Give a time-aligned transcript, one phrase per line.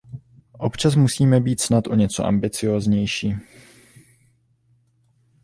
[0.53, 3.35] Občas musíme být snad o něco ambicióznější.